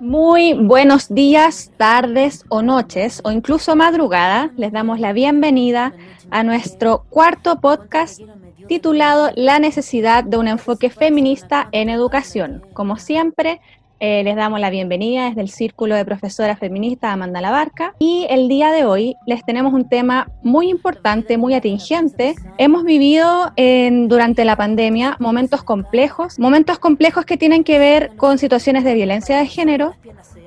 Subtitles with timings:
[0.00, 4.50] Muy buenos días, tardes o noches o incluso madrugada.
[4.56, 5.92] Les damos la bienvenida
[6.30, 8.18] a nuestro cuarto podcast
[8.66, 12.64] titulado La necesidad de un enfoque feminista en educación.
[12.72, 13.60] Como siempre,
[14.00, 18.48] eh, les damos la bienvenida desde el Círculo de Profesoras Feministas Amanda Labarca y el
[18.48, 22.34] día de hoy les tenemos un tema muy importante, muy atingente.
[22.56, 28.38] Hemos vivido en, durante la pandemia momentos complejos, momentos complejos que tienen que ver con
[28.38, 29.94] situaciones de violencia de género,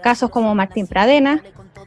[0.02, 1.44] casos como Martín Pradena,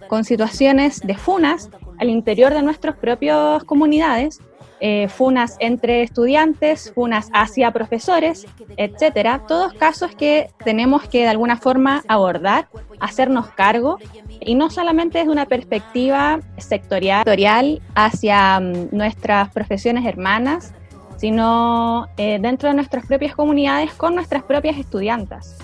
[0.09, 4.41] con situaciones de funas al interior de nuestras propias comunidades
[4.81, 9.43] eh, funas entre estudiantes, funas hacia profesores, etcétera.
[9.49, 12.69] Todos casos que tenemos que de alguna forma abordar,
[13.01, 13.99] hacernos cargo
[14.41, 20.75] y no solamente desde una perspectiva sectorial hacia mm, nuestras profesiones hermanas,
[21.17, 25.57] sino eh, dentro de nuestras propias comunidades con nuestras propias estudiantas.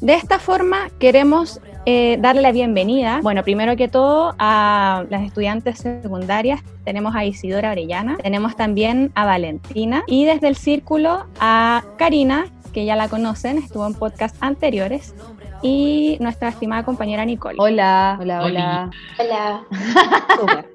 [0.00, 5.78] De esta forma queremos eh, darle la bienvenida, bueno, primero que todo a las estudiantes
[5.78, 6.62] secundarias.
[6.84, 12.84] Tenemos a Isidora Orellana, tenemos también a Valentina y desde el círculo a Karina, que
[12.84, 15.14] ya la conocen, estuvo en podcast anteriores,
[15.62, 17.56] y nuestra estimada compañera Nicole.
[17.58, 18.90] Hola, hola, hola.
[19.18, 19.64] Hola.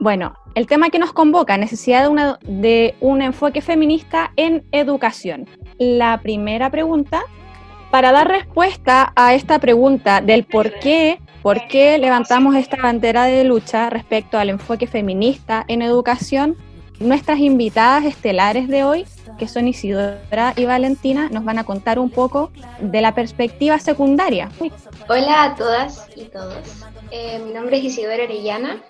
[0.00, 5.46] Bueno, el tema que nos convoca, necesidad de, de un enfoque feminista en educación.
[5.78, 7.24] La primera pregunta
[7.90, 13.44] para dar respuesta a esta pregunta del por qué, por qué levantamos esta bandera de
[13.44, 16.56] lucha respecto al enfoque feminista en educación,
[17.00, 19.06] nuestras invitadas estelares de hoy,
[19.38, 24.50] que son Isidora y Valentina, nos van a contar un poco de la perspectiva secundaria.
[25.08, 26.84] Hola a todas y todos.
[27.10, 28.82] Eh, mi nombre es Isidora Orellana.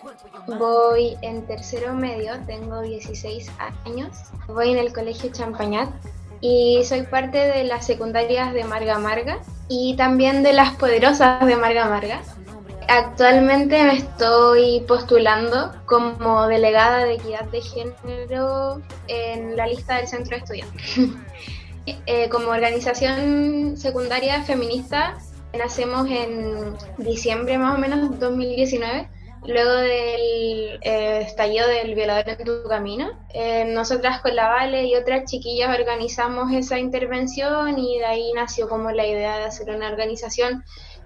[0.58, 3.50] Voy en tercero medio, tengo 16
[3.84, 4.16] años.
[4.48, 5.90] Voy en el colegio Champañat
[6.40, 11.56] y soy parte de las secundarias de Marga Marga y también de las poderosas de
[11.56, 12.22] Marga Marga.
[12.88, 20.36] Actualmente me estoy postulando como delegada de equidad de género en la lista del centro
[20.36, 20.98] de estudiantes.
[22.04, 25.16] Eh, como organización secundaria feminista
[25.56, 29.08] nacemos en diciembre más o menos 2019
[29.46, 33.10] luego del eh, estallido del violador en tu camino.
[33.32, 38.68] Eh, nosotras con la Vale y otras chiquillas organizamos esa intervención y de ahí nació
[38.68, 40.64] como la idea de hacer una organización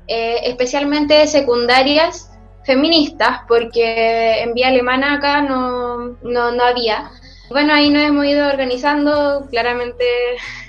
[0.08, 2.30] eh, especialmente de secundarias
[2.64, 7.10] feministas, porque en vía alemana acá no, no, había.
[7.50, 10.04] Bueno, ahí nos hemos ido organizando, claramente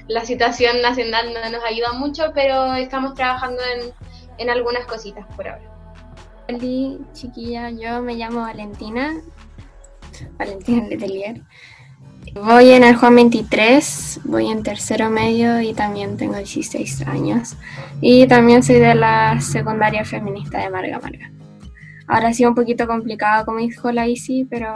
[0.08, 3.94] la situación nacional no nos ayuda mucho, pero estamos trabajando en,
[4.38, 5.73] en algunas cositas por ahora.
[6.50, 9.14] Hola, chiquilla, yo me llamo Valentina,
[10.38, 11.42] Valentina Letelier.
[12.36, 17.56] Voy en el Juan 23, voy en tercero medio y también tengo 16 años.
[18.02, 21.32] Y también soy de la secundaria feminista de Marga Marga.
[22.08, 24.68] Ahora ha sido un poquito complicado, como dijo la Isi, pero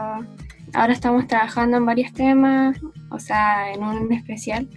[0.73, 2.77] ahora estamos trabajando en varios temas,
[3.11, 4.69] o sea, en un especial.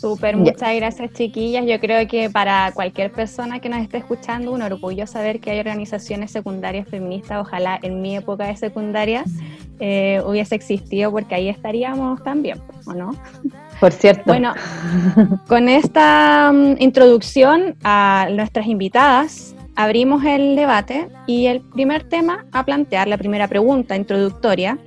[0.00, 1.66] Súper, muchas gracias chiquillas.
[1.66, 5.58] Yo creo que para cualquier persona que nos esté escuchando, un orgullo saber que hay
[5.58, 7.38] organizaciones secundarias feministas.
[7.38, 9.24] Ojalá en mi época de secundaria
[9.78, 13.14] eh, hubiese existido porque ahí estaríamos también, ¿o no?
[13.78, 14.22] Por cierto.
[14.24, 14.54] Bueno,
[15.46, 22.64] con esta mm, introducción a nuestras invitadas, abrimos el debate y el primer tema a
[22.64, 24.78] plantear, la primera pregunta introductoria,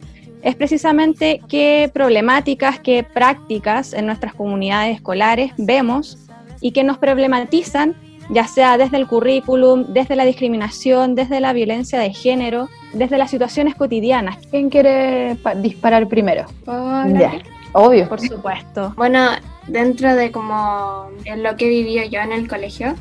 [0.44, 6.18] es precisamente qué problemáticas, qué prácticas en nuestras comunidades escolares vemos
[6.60, 7.96] y que nos problematizan,
[8.30, 13.32] ya sea desde el currículum, desde la discriminación, desde la violencia de género, desde las
[13.32, 14.38] situaciones cotidianas.
[14.52, 16.46] ¿Quién quiere disparar primero?
[17.72, 18.08] Obvio.
[18.08, 18.94] Por supuesto.
[18.98, 19.30] Bueno,
[19.68, 22.96] dentro de como lo que he vivido yo en el colegio,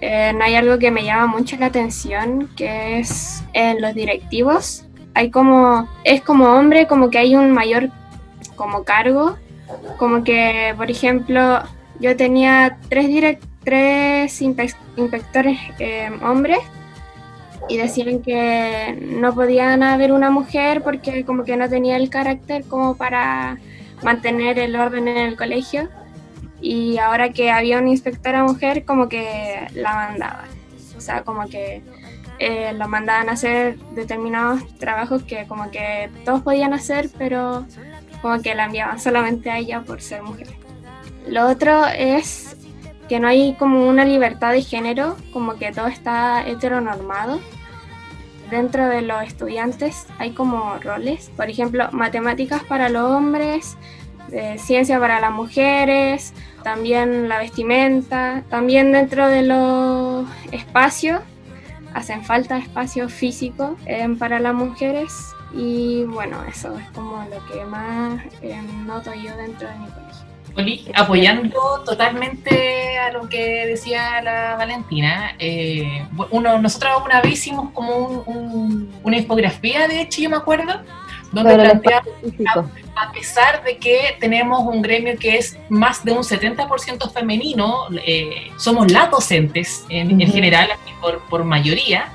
[0.00, 4.87] eh, no hay algo que me llama mucho la atención, que es en los directivos
[5.18, 7.90] hay como, es como hombre, como que hay un mayor
[8.54, 9.36] como cargo,
[9.96, 11.60] como que, por ejemplo,
[11.98, 16.60] yo tenía tres, direct, tres inspectores eh, hombres
[17.68, 22.62] y decían que no podían haber una mujer porque como que no tenía el carácter
[22.62, 23.58] como para
[24.04, 25.88] mantener el orden en el colegio.
[26.60, 30.48] Y ahora que había una inspectora mujer como que la mandaban,
[30.96, 31.82] o sea, como que
[32.38, 37.66] eh, lo mandaban a hacer determinados trabajos que como que todos podían hacer, pero
[38.22, 40.48] como que la enviaban solamente a ella por ser mujer.
[41.26, 42.56] Lo otro es
[43.08, 47.40] que no hay como una libertad de género, como que todo está heteronormado.
[48.50, 53.76] Dentro de los estudiantes hay como roles, por ejemplo, matemáticas para los hombres,
[54.28, 56.32] de ciencia para las mujeres,
[56.62, 61.20] también la vestimenta, también dentro de los espacios,
[61.94, 67.64] hacen falta espacios físicos eh, para las mujeres y bueno, eso es como lo que
[67.64, 70.92] más eh, noto yo dentro de mi colegio.
[70.94, 78.24] apoyando totalmente a lo que decía la Valentina, eh, uno, nosotros una vez hicimos como
[79.02, 80.82] una infografía, de hecho, yo me acuerdo,
[81.32, 82.10] donde planteamos,
[82.98, 88.50] a, pesar de que tenemos un gremio que es más de un 70% femenino, eh,
[88.56, 92.12] somos las docentes en, general, por, por mayoría,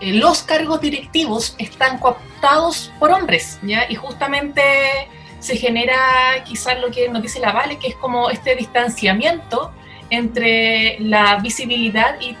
[0.00, 3.86] eh, los cargos directivos están cooptados por hombres, ¿ya?
[3.88, 4.62] Y justamente
[5.40, 5.96] se genera
[6.44, 9.72] quizás lo que nos dice la Vale, que es como este distanciamiento
[10.10, 12.36] entre la visibilidad y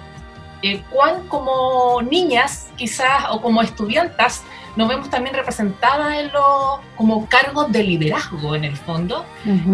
[0.62, 4.42] eh, cuán como niñas quizás o como estudiantas
[4.76, 9.24] nos vemos también representadas en los como cargos de liderazgo en el fondo,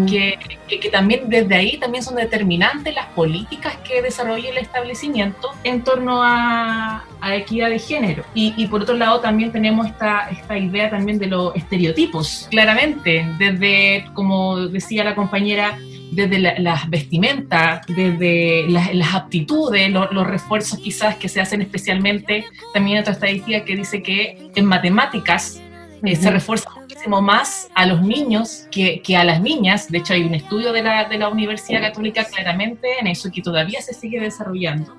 [0.07, 5.83] que, que, también desde ahí también son determinantes las políticas que desarrolla el establecimiento en
[5.83, 8.23] torno a, a equidad de género.
[8.33, 13.25] Y, y, por otro lado también tenemos esta, esta idea también de los estereotipos, claramente,
[13.37, 15.77] desde, como decía la compañera,
[16.13, 23.13] desde las vestimentas, desde las, aptitudes, los refuerzos quizás que se hacen especialmente, también otra
[23.13, 25.61] estadística que dice que en matemáticas
[26.03, 29.89] eh, se refuerza muchísimo más a los niños que, que, a las niñas.
[29.89, 33.41] De hecho, hay un estudio de la, de la Universidad Católica claramente en eso que
[33.41, 34.95] todavía se sigue desarrollando.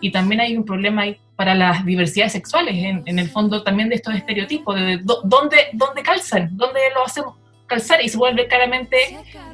[0.00, 3.88] Y también hay un problema ahí para las diversidades sexuales, en, en el fondo también
[3.88, 7.37] de estos estereotipos, de dónde, dónde calzan, dónde lo hacemos
[7.68, 8.96] calzar y se vuelve claramente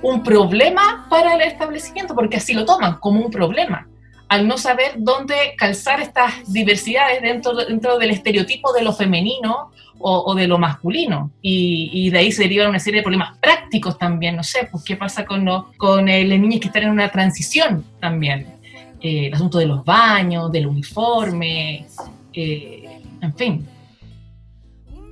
[0.01, 3.87] un problema para el establecimiento, porque así lo toman como un problema,
[4.29, 10.35] al no saber dónde calzar estas diversidades dentro, dentro del estereotipo de lo femenino o,
[10.35, 11.31] de lo masculino.
[11.41, 14.97] Y, de ahí se derivan una serie de problemas prácticos también, no sé, pues qué
[14.97, 15.47] pasa con,
[15.77, 18.55] con eh, las niñas que están en una transición también.
[19.01, 21.87] Eh, el asunto de los baños, del uniforme,
[22.33, 23.69] eh, en fin.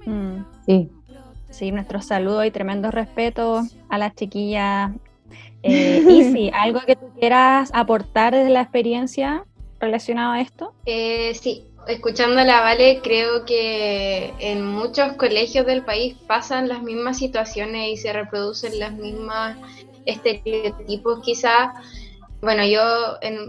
[0.05, 0.45] Mm.
[0.67, 0.91] sí,
[1.53, 4.91] Sí, nuestro saludo y tremendo respeto a las chiquillas.
[5.63, 9.45] Eh, y ¿algo que tú quieras aportar desde la experiencia
[9.79, 10.73] relacionado a esto?
[10.87, 16.83] Eh, sí, escuchando a la Vale, creo que en muchos colegios del país pasan las
[16.83, 19.59] mismas situaciones y se reproducen las mismas
[20.07, 21.69] estereotipos quizás
[22.43, 22.83] bueno, yo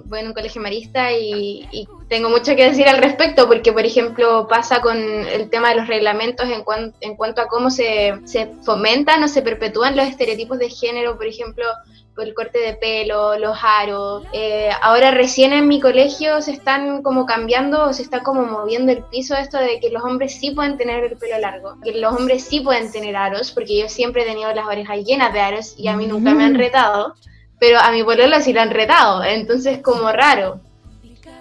[0.05, 4.47] voy en un colegio marista y, tengo mucho que decir al respecto, porque, por ejemplo,
[4.47, 6.63] pasa con el tema de los reglamentos en,
[7.01, 8.19] en cuanto a cómo se,
[8.63, 11.65] fomentan o se perpetúan los estereotipos de género, por ejemplo,
[12.13, 14.25] por el corte de pelo, los aros.
[14.31, 19.01] Eh, ahora recién en mi colegio se están como cambiando, se está como moviendo el
[19.05, 22.43] piso esto de que los hombres sí pueden tener el pelo largo, que los hombres
[22.43, 25.87] sí pueden tener aros, porque yo siempre he tenido las orejas llenas de aros y
[25.87, 27.15] a mí nunca me han retado
[27.63, 30.59] pero a mi pololo sí lo han retado, entonces como raro.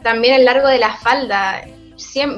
[0.05, 1.65] También el largo de la falda.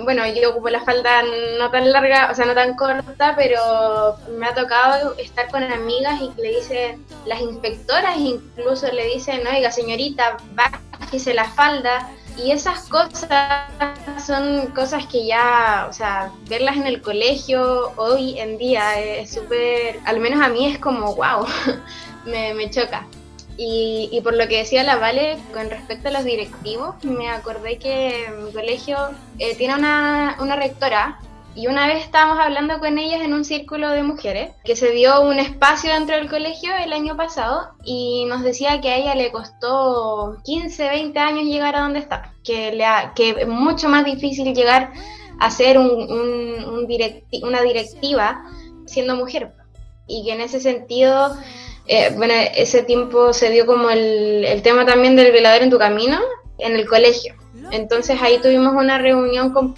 [0.05, 1.23] bueno, yo ocupo la falda
[1.59, 6.19] no tan larga, o sea, no tan corta, pero me ha tocado estar con amigas
[6.23, 12.09] y le dicen, las inspectoras incluso le dicen, oiga señorita, bájese la falda.
[12.43, 13.29] Y esas cosas
[14.25, 20.01] son cosas que ya, o sea, verlas en el colegio hoy en día es súper,
[20.07, 21.47] al menos a mí es como, wow,
[22.25, 23.07] me, me choca.
[23.57, 28.27] Y, por lo que decía la Vale con respecto a los directivos, me acordé que
[28.45, 28.97] mi colegio
[29.39, 31.21] eh, tiene una, una rectora
[31.57, 35.21] y una vez estábamos hablando con ellas en un círculo de mujeres, que se dio
[35.21, 39.31] un espacio dentro del colegio el año pasado y nos decía que a ella le
[39.31, 42.85] costó 15, 20 años llegar a donde está, que, le
[43.15, 44.93] que es mucho más difícil llegar
[45.39, 46.87] a ser un, un,
[47.43, 48.45] una directiva
[48.87, 49.53] siendo mujer.
[50.07, 51.37] Y que en ese sentido
[51.87, 55.79] eh, bueno, ese tiempo se dio como el, el tema también del velador en tu
[55.79, 56.19] camino
[56.59, 57.35] en el colegio.
[57.71, 59.75] Entonces ahí tuvimos una reunión con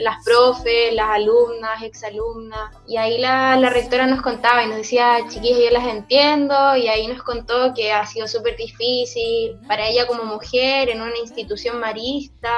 [0.00, 5.18] las profes, las alumnas, exalumnas, y ahí la, la rectora nos contaba y nos decía,
[5.28, 10.06] chiquillas, yo las entiendo, y ahí nos contó que ha sido súper difícil para ella
[10.06, 12.52] como mujer en una institución marista,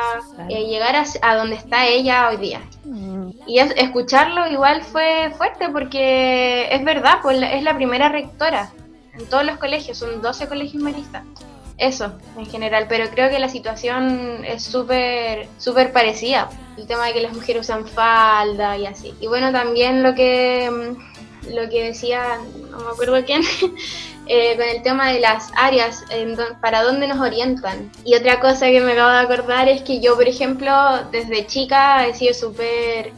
[0.49, 2.61] eh, llegar a, a, donde está ella hoy día.
[2.85, 3.30] Mm.
[3.47, 8.73] Y escucharlo igual fue fuerte porque es verdad, pues es la primera rectora
[9.19, 11.25] en todos los colegios, son 12 colegios maristas.
[11.78, 16.49] Eso, en general, pero creo que la situación es súper súper parecida.
[16.76, 19.14] El tema de que las mujeres usan falda y así.
[19.21, 21.12] Y bueno, también lo que mm,
[21.50, 22.38] lo que decía,
[22.71, 23.42] no me acuerdo quién,
[24.26, 26.04] eh, con el tema de las áreas,
[26.61, 27.90] para dónde nos orientan.
[28.04, 30.73] Y otra cosa que me acabo de acordar es que yo, por ejemplo,
[31.11, 33.12] desde chica he sido súper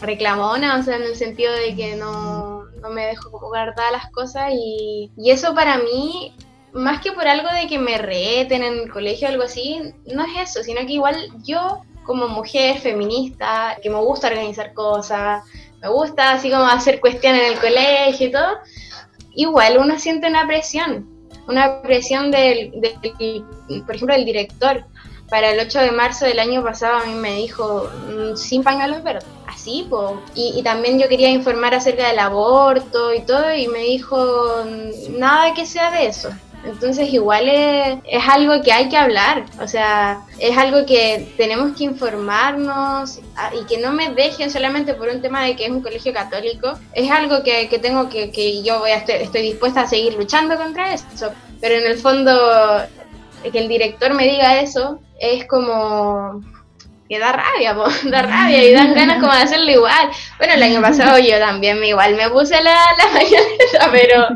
[0.00, 4.10] reclamona, o sea, en el sentido de que no, no me dejo como guardar las
[4.10, 6.34] cosas y, y eso para mí
[6.76, 10.24] más que por algo de que me reten en el colegio o algo así, no
[10.24, 15.42] es eso, sino que igual yo como mujer feminista, que me gusta organizar cosas,
[15.82, 18.58] me gusta así como hacer cuestiones en el colegio y todo,
[19.34, 21.08] igual uno siente una presión,
[21.48, 22.72] una presión del,
[23.86, 24.84] por ejemplo, del director.
[25.28, 29.02] Para el 8 de marzo del año pasado a mí me dijo, mm, sin pañuelos
[29.02, 30.12] verdes, así, pues.
[30.34, 34.64] Y, y, también yo quería informar acerca del aborto y todo, y me dijo,
[35.18, 36.30] nada que sea de eso.
[36.66, 41.76] Entonces igual es, es, algo que hay que hablar, o sea, es algo que tenemos
[41.76, 43.20] que informarnos
[43.60, 46.76] y que no me dejen solamente por un tema de que es un colegio católico,
[46.92, 50.56] es algo que, que tengo que, que yo voy a estoy dispuesta a seguir luchando
[50.56, 51.30] contra eso,
[51.60, 52.32] pero en el fondo
[53.50, 56.42] que el director me diga eso es como
[57.08, 60.10] que da rabia, po, da rabia y dan ganas como de hacerlo igual.
[60.38, 64.28] Bueno, el año pasado yo también igual me puse la, la pero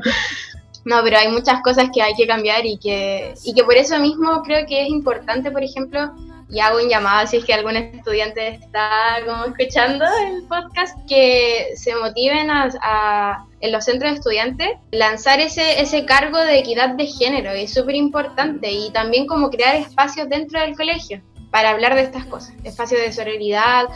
[0.85, 3.99] no, pero hay muchas cosas que hay que cambiar y que, y que por eso
[3.99, 6.13] mismo creo que es importante, por ejemplo,
[6.51, 11.69] y hago un llamado si es que algún estudiante está como escuchando el podcast, que
[11.77, 17.07] se motiven a, en los centros de estudiantes lanzar ese, ese cargo de equidad de
[17.07, 22.03] género, es súper importante, y también como crear espacios dentro del colegio para hablar de
[22.03, 23.87] estas cosas, espacios de sororidad,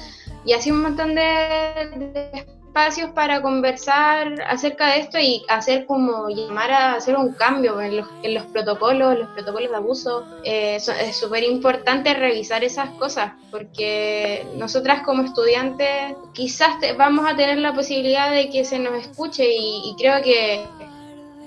[0.44, 1.22] y así un montón de,
[1.96, 7.80] de espacios para conversar acerca de esto y hacer como llamar a hacer un cambio
[7.80, 10.24] en los, en los protocolos, los protocolos de abuso.
[10.42, 17.36] Eh, es súper importante revisar esas cosas porque nosotras como estudiantes quizás te, vamos a
[17.36, 20.64] tener la posibilidad de que se nos escuche y, y creo que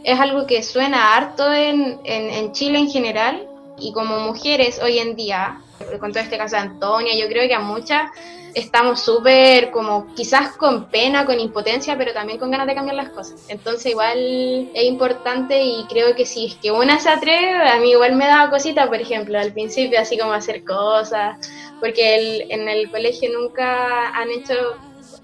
[0.06, 3.46] es algo que suena harto en, en, en Chile en general
[3.78, 5.60] y como mujeres hoy en día,
[6.00, 8.10] con todo este caso de Antonia, yo creo que a muchas
[8.54, 13.10] estamos súper como quizás con pena, con impotencia, pero también con ganas de cambiar las
[13.10, 13.46] cosas.
[13.50, 14.18] Entonces igual
[14.74, 18.26] es importante y creo que si es que una se atreve, a mí igual me
[18.26, 21.38] daba cosita, por ejemplo, al principio así como hacer cosas,
[21.80, 24.56] porque el, en el colegio nunca han hecho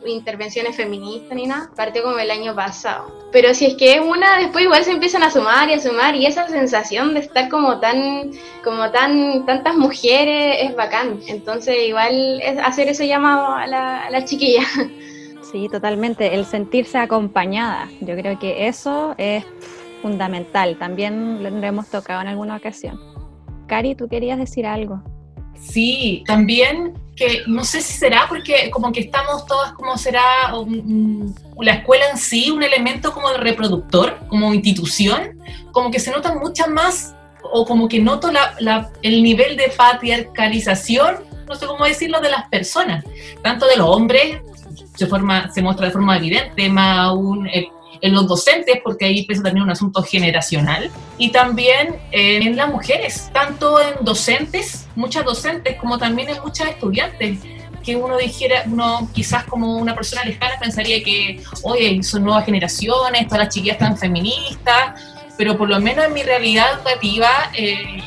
[0.05, 3.11] intervenciones feministas ni nada, partió como el año pasado.
[3.31, 6.15] Pero si es que es una, después igual se empiezan a sumar y a sumar
[6.15, 8.31] y esa sensación de estar como tan,
[8.63, 11.19] como tan, tantas mujeres es bacán.
[11.27, 14.63] Entonces igual es hacer ese llamado a la, a la chiquilla.
[15.51, 17.87] Sí, totalmente, el sentirse acompañada.
[18.01, 19.45] Yo creo que eso es
[20.01, 20.79] fundamental.
[20.79, 22.99] También lo hemos tocado en alguna ocasión.
[23.67, 25.03] Cari, tú querías decir algo.
[25.59, 30.51] Sí, también que no sé si será porque como que estamos todas como será
[31.59, 35.39] la escuela en sí un elemento como de reproductor, como institución,
[35.71, 38.31] como que se nota mucha más o como que noto
[39.01, 41.17] el nivel de patriarcalización,
[41.47, 43.03] no sé cómo decirlo, de las personas,
[43.41, 44.39] tanto de los hombres,
[44.95, 47.67] se, forma, se muestra de forma evidente, más aún eh,
[48.01, 53.29] en los docentes, porque ahí pesa también un asunto generacional, y también en las mujeres,
[53.33, 57.39] tanto en docentes, muchas docentes, como también en muchas estudiantes
[57.83, 63.27] que uno dijera, uno quizás como una persona lejana pensaría que, oye, son nuevas generaciones,
[63.27, 65.01] todas las chiquillas están feministas,
[65.37, 68.01] pero por lo menos en mi realidad educativa, eh,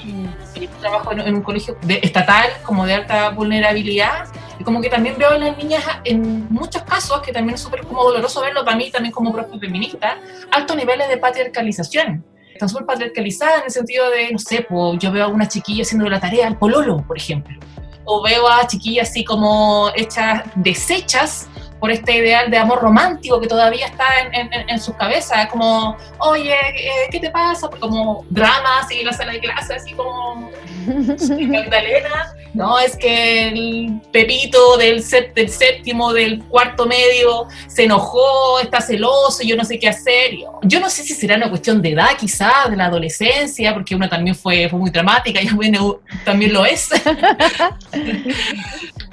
[0.81, 4.29] trabajo en, un colegio de, estatal como de alta vulnerabilidad,
[4.59, 7.83] y como que también veo en las niñas, en muchos casos, que también es súper
[7.83, 10.19] como doloroso verlo para mí también como propio feminista,
[10.51, 12.25] altos niveles de patriarcalización.
[12.57, 15.83] Están súper patriarcalizadas en el sentido de, no sé, pues yo veo a una chiquilla
[15.83, 17.59] haciendo la tarea al pololo, por ejemplo.
[18.07, 21.49] O veo a chiquillas así como hechas, deshechas
[21.87, 25.97] por este ideal de amor romántico que todavía está en, en, en sus cabezas, como,
[26.19, 27.71] oye, eh, ¿qué te pasa?
[27.79, 30.51] Como dramas y la sala de clase, así como
[31.49, 32.35] Magdalena.
[32.55, 38.81] No, es que el Pepito del, set, del séptimo, del cuarto medio, se enojó, está
[38.81, 40.31] celoso, yo no sé qué hacer.
[40.63, 44.09] Yo no sé si será una cuestión de edad, quizás, de la adolescencia, porque una
[44.09, 46.89] también fue, fue muy dramática y bueno, también lo es.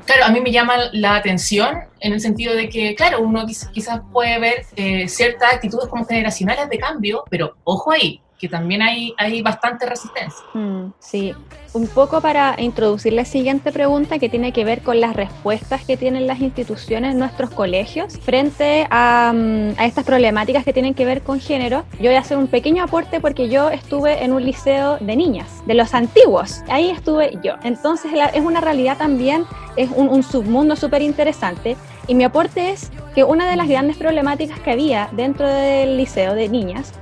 [0.05, 4.01] claro, a mí me llama la atención en el sentido de que, claro, uno quizás
[4.11, 9.13] puede ver eh, ciertas actitudes como generacionales de cambio, pero ojo ahí, que también hay,
[9.17, 10.43] hay bastante resistencia.
[10.53, 11.33] Mm, sí,
[11.73, 15.97] un poco para introducir la siguiente pregunta que tiene que ver con las respuestas que
[15.97, 21.21] tienen las instituciones, nuestros colegios, frente a, um, a, estas problemáticas que tienen que ver
[21.21, 21.83] con género.
[21.99, 25.65] Yo voy a hacer un pequeño aporte porque yo estuve en un liceo de niñas,
[25.65, 27.55] de los antiguos, ahí estuve yo.
[27.63, 31.77] Entonces la, es una realidad también, es un, un submundo súper interesante.
[32.07, 36.33] Y mi aporte es que una de las grandes problemáticas que había dentro del liceo
[36.33, 36.93] de niñas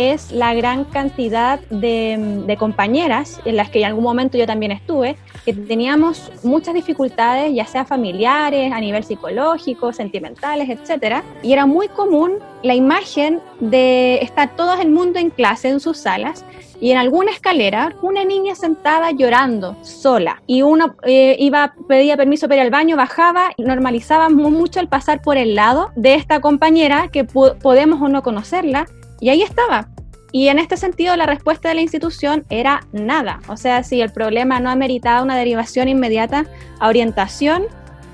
[0.00, 4.72] es la gran cantidad de, de, compañeras en las que en algún momento yo también
[4.72, 11.66] estuve, que teníamos muchas dificultades, ya sea familiares, a nivel psicológico, sentimentales, etcétera, y era
[11.66, 16.44] muy común la imagen de estar todo el mundo en clase en sus salas
[16.80, 20.42] y en alguna escalera una niña sentada llorando sola.
[20.46, 24.88] Y uno eh, iba pedía permiso para ir al baño bajaba y normalizaba mucho el
[24.88, 28.86] pasar por el lado de esta compañera que podemos o no conocerla
[29.20, 29.88] y ahí estaba
[30.32, 34.12] y en este sentido la respuesta de la institución era nada o sea si el
[34.12, 36.46] problema no ameritaba una derivación inmediata
[36.78, 37.64] a orientación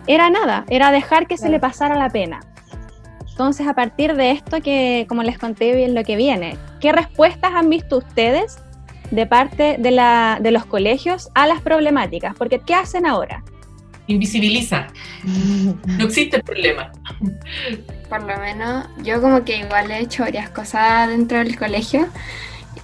[0.07, 2.41] era nada era dejar que se le pasara la pena
[3.37, 7.53] entonces, a partir de esto que, como les conté bien lo que viene, ¿qué respuestas
[7.53, 8.57] han visto ustedes
[9.11, 12.35] de parte de, la, de los colegios a las problemáticas?
[12.35, 13.45] Porque, ¿qué hacen ahora?
[14.07, 14.87] Invisibiliza.
[15.99, 16.91] No existe el problema.
[18.09, 22.09] Por lo menos, yo como que igual he hecho varias cosas dentro del colegio.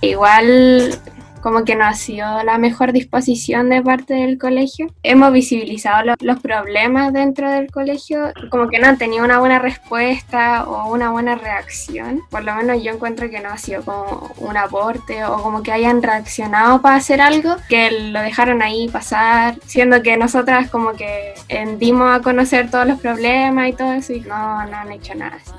[0.01, 0.99] Igual
[1.43, 4.87] como que no ha sido la mejor disposición de parte del colegio.
[5.03, 10.65] Hemos visibilizado los problemas dentro del colegio, como que no han tenido una buena respuesta
[10.65, 12.23] o una buena reacción.
[12.31, 15.73] Por lo menos yo encuentro que no ha sido como un aporte o como que
[15.73, 21.35] hayan reaccionado para hacer algo, que lo dejaron ahí pasar, siendo que nosotras como que
[21.79, 25.37] dimos a conocer todos los problemas y todo eso y no, no han hecho nada
[25.37, 25.53] así.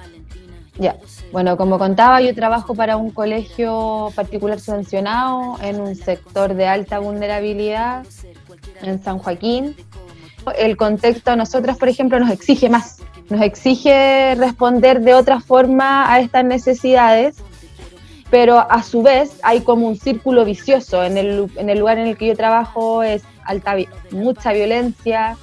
[0.80, 0.96] Ya,
[1.34, 7.00] bueno, como contaba, yo trabajo para un colegio particular subvencionado en un sector de alta
[7.00, 8.06] vulnerabilidad
[8.84, 9.75] en San Joaquín.
[10.56, 13.00] El contexto a nosotras, por ejemplo, nos exige más,
[13.32, 17.38] nos exige responder de otra forma a estas necesidades,
[18.30, 21.04] pero a su vez hay como un círculo vicioso.
[21.04, 23.75] En el, en el lugar en el que yo trabajo es alta,
[24.12, 25.36] mucha violencia,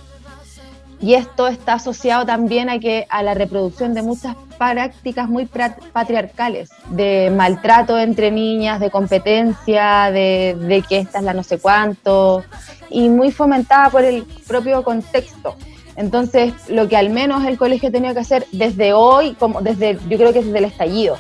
[1.01, 6.69] y esto está asociado también a, que, a la reproducción de muchas prácticas muy patriarcales,
[6.91, 12.45] de maltrato entre niñas, de competencia, de, que esta es la no sé cuánto,
[12.91, 15.57] y muy fomentada por el propio contexto.
[15.97, 20.19] Entonces, lo que al menos el colegio tenía que hacer desde hoy, como desde, yo
[20.19, 21.17] creo que desde el estallido,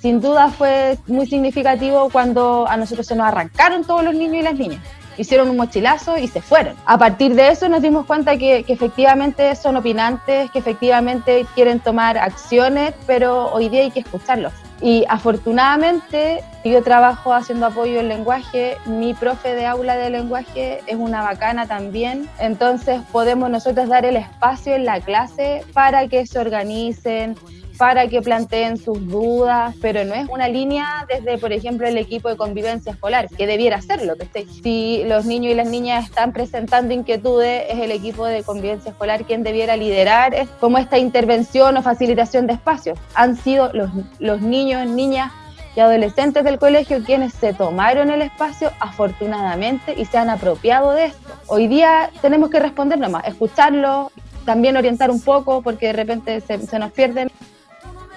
[0.00, 4.42] sin duda fue muy significativo cuando a nosotros se nos arrancaron todos los niños y
[4.42, 4.80] las niñas
[5.20, 6.74] hicieron un mochilazo y se fueron.
[6.86, 12.16] A partir de eso nos dimos cuenta que, efectivamente son opinantes, que efectivamente quieren tomar
[12.16, 14.52] acciones, pero hoy día hay que escucharlos.
[14.80, 20.96] Y afortunadamente yo trabajo haciendo apoyo en lenguaje, mi profe de aula de lenguaje es
[20.96, 26.38] una bacana también, entonces podemos nosotros dar el espacio en la clase para que se
[26.38, 27.36] organicen,
[27.80, 32.28] para que planteen sus dudas, pero no es una línea desde, por ejemplo, el equipo
[32.28, 33.80] de convivencia escolar, que debiera.
[33.80, 38.90] Que si los niños y las niñas están presentando inquietudes, es el equipo de convivencia
[38.90, 42.98] escolar quien debiera liderar es como esta intervención o facilitación de espacios.
[43.14, 43.88] Han sido los,
[44.18, 45.32] los niños, niñas
[45.74, 51.06] y adolescentes del colegio quienes se tomaron el espacio afortunadamente y se han apropiado de
[51.06, 51.30] esto.
[51.46, 54.12] Hoy día tenemos que responder nomás, escucharlo,
[54.44, 57.30] también orientar un poco porque de repente se nos pierden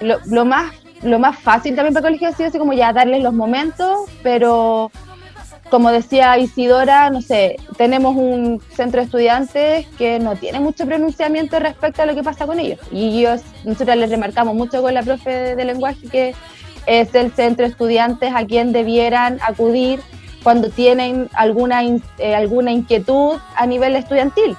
[0.00, 3.22] lo, más, lo más fácil también para el colegio ha sido así como ya darles
[3.22, 4.90] los momentos, pero
[5.70, 11.58] como decía Isidora, no sé, tenemos un centro de estudiantes que no tiene mucho pronunciamiento
[11.58, 12.78] respecto a lo que pasa con ellos.
[12.92, 16.34] Y ellos, nosotros les remarcamos mucho con la profe de lenguaje que
[16.86, 20.00] es el centro de estudiantes a quien debieran acudir
[20.42, 24.56] cuando tienen alguna, eh, alguna inquietud a nivel estudiantil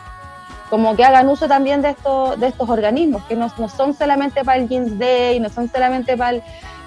[0.70, 4.44] como que hagan uso también de estos, de estos organismos, que no, no son solamente
[4.44, 6.40] para el Jeans Day, no son solamente para,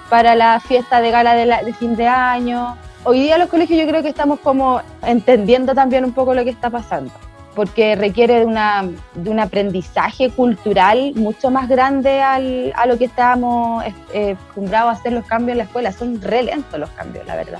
[0.09, 2.77] para la fiesta de gala de, fin de año.
[3.03, 6.49] Hoy día los colegios yo creo que estamos como entendiendo también un poco lo que
[6.49, 7.11] está pasando,
[7.55, 13.05] porque requiere de, una, de un aprendizaje cultural mucho más grande al, a lo que
[13.05, 15.91] estábamos eh, acostumbrados a hacer los cambios en la escuela.
[15.93, 17.59] Son re lentos los cambios, la verdad.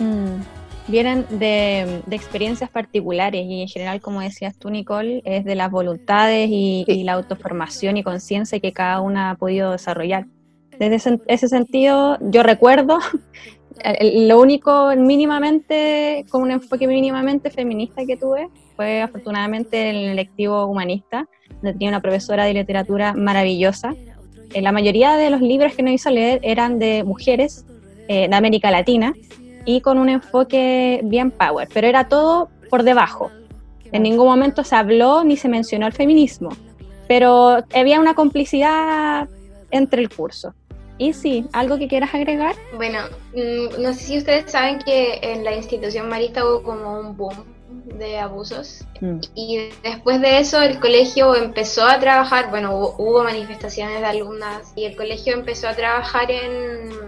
[0.00, 0.55] Mm
[0.88, 6.48] vienen de, experiencias particulares y en general, como decías tú, Nicole, es de las voluntades
[6.50, 10.26] y, la autoformación y conciencia que cada una ha podido desarrollar.
[10.78, 12.98] Desde ese, sentido, yo recuerdo
[14.00, 20.66] lo único mínimamente, con un enfoque mínimamente feminista que tuve, fue afortunadamente en el lectivo
[20.66, 23.94] humanista, donde tenía una profesora de literatura maravillosa.
[24.52, 27.64] Eh, la mayoría de los libros que nos hizo leer eran de mujeres
[28.08, 29.14] eh, de América Latina,
[29.66, 33.30] y con un enfoque bien power, pero era todo por debajo.
[33.92, 36.50] En ningún momento se habló ni se mencionó el feminismo,
[37.06, 39.28] pero había una complicidad
[39.70, 40.54] entre el curso.
[40.98, 42.54] Y sí, ¿algo que quieras agregar?
[42.74, 43.00] Bueno,
[43.34, 47.44] mm, no sé si ustedes saben que en la institución marista hubo como un boom
[47.98, 49.18] de abusos mm.
[49.34, 54.84] y después de eso el colegio empezó a trabajar, bueno, hubo manifestaciones de alumnas y
[54.84, 57.05] el colegio empezó a trabajar en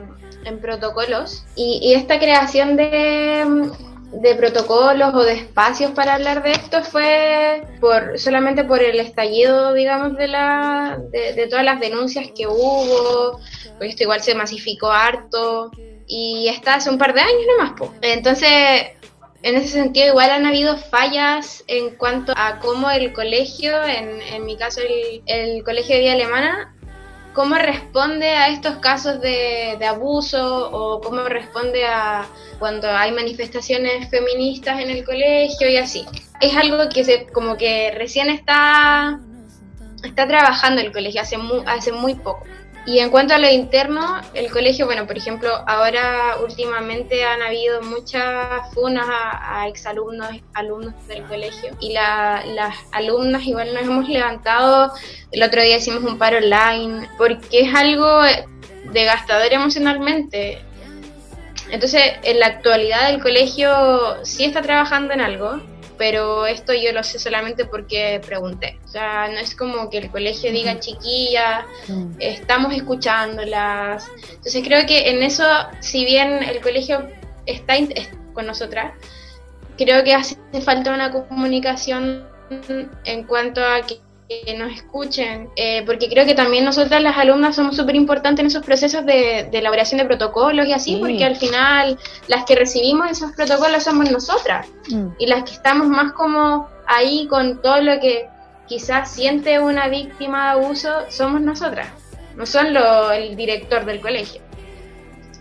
[0.48, 7.62] en protocolos y, esta creación de, protocolos o de espacios para hablar de esto fue
[7.80, 13.40] por solamente por el estallido, digamos, de, la, de, todas las denuncias que hubo,
[13.72, 15.70] porque esto igual se masificó harto
[16.06, 17.92] y está hace un par de años nomás.
[18.00, 18.50] Entonces,
[19.42, 24.44] en ese sentido, igual han habido fallas en cuanto a cómo el colegio, en, en
[24.44, 26.74] mi caso el, el Colegio de Vía Alemana,
[27.38, 32.26] cómo responde a estos casos de, abuso o cómo responde a
[32.58, 36.04] cuando hay manifestaciones feministas en el colegio y así.
[36.40, 39.20] Es algo que se, como que recién está,
[40.02, 42.42] está trabajando el colegio hace hace muy poco.
[42.88, 47.82] Y en cuanto a lo interno, el colegio, bueno, por ejemplo, ahora últimamente han habido
[47.82, 51.76] muchas funas a, exalumnos, alumnos del colegio.
[51.80, 54.90] Y las alumnas igual nos hemos levantado,
[55.32, 58.22] el otro día hicimos un paro online, porque es algo
[58.90, 60.62] devastador emocionalmente.
[61.70, 65.60] Entonces, en la actualidad el colegio sí está trabajando en algo,
[65.98, 68.78] pero esto yo lo sé solamente porque pregunté.
[68.84, 72.12] O sea, no es como que el colegio diga chiquilla, mm.
[72.20, 74.08] estamos escuchándolas.
[74.30, 75.44] Entonces creo que en eso,
[75.80, 77.06] si bien el colegio
[77.46, 77.74] está
[78.32, 78.92] con nosotras,
[79.76, 82.26] creo que hace falta una comunicación
[83.04, 87.56] en cuanto a que que nos escuchen, eh, porque creo que también nosotras las alumnas
[87.56, 91.98] somos súper importantes en esos procesos de, elaboración de protocolos y así, porque al final
[92.26, 95.06] las que recibimos esos protocolos somos nosotras mm.
[95.18, 98.28] y las que estamos más como ahí con todo lo que
[98.66, 101.88] quizás siente una víctima de abuso somos nosotras,
[102.36, 104.42] no son lo, el director del colegio.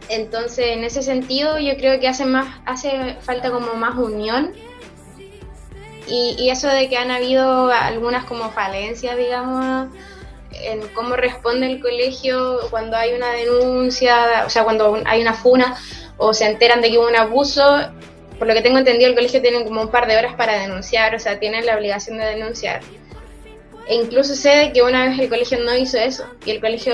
[0.07, 4.53] Entonces, en ese sentido, yo creo que hace más hace falta como más unión
[6.07, 9.87] y, eso de que han habido algunas como falencias, digamos,
[10.51, 15.77] en cómo responde el colegio cuando hay una denuncia, o sea, cuando hay una funa
[16.17, 17.63] o se enteran de que hubo un abuso,
[18.37, 21.13] por lo que tengo entendido el colegio tiene como un par de horas para denunciar,
[21.15, 22.81] o sea, tienen la obligación de denunciar.
[23.87, 26.93] E incluso sé que una vez el colegio no hizo eso y el colegio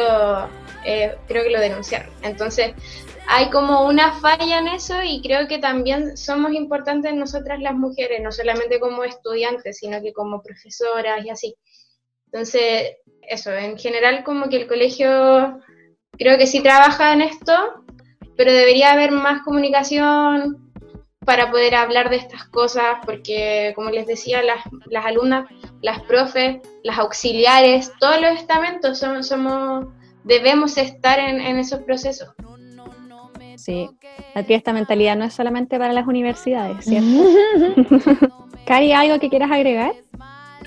[0.86, 2.10] eh, creo que lo denunciaron.
[2.22, 2.74] Entonces,
[3.28, 8.22] hay como una falla en eso y creo que también somos importantes nosotras las mujeres,
[8.22, 11.56] no solamente como estudiantes, sino que como profesoras y así.
[12.28, 15.60] Entonces, eso, en general como que el colegio
[16.18, 17.54] creo que sí trabaja en esto,
[18.36, 20.72] pero debería haber más comunicación
[21.26, 25.50] para poder hablar de estas cosas, porque como les decía, las, las alumnas,
[25.82, 29.88] las profes, las auxiliares, todos los estamentos somos,
[30.24, 32.30] debemos estar en, en esos procesos.
[33.64, 33.90] Sí,
[34.36, 38.36] esta mentalidad no es solamente para las universidades, ¿cierto?
[38.66, 39.94] Cari, ¿algo que quieras agregar?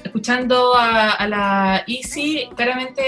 [0.02, 3.02] Escuchando a, la Isi, claramente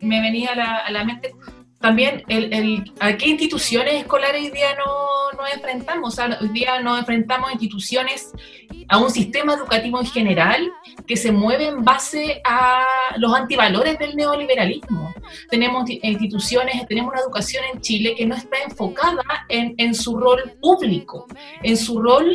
[0.00, 1.32] me venía a la, a la mente
[1.80, 6.12] también el, el, a qué instituciones escolares hoy día no nos enfrentamos.
[6.12, 8.32] O sea, hoy día nos enfrentamos a instituciones,
[8.88, 10.70] a un sistema educativo en general
[11.06, 12.84] que se mueve en base a
[13.16, 15.14] los antivalores del neoliberalismo.
[15.48, 20.52] Tenemos instituciones, tenemos una educación en Chile que no está enfocada en, en su rol
[20.60, 21.26] público,
[21.62, 22.30] en su rol